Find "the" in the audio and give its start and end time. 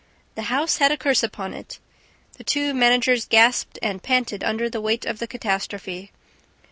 0.33-0.41, 2.39-2.43, 4.67-4.81, 5.19-5.27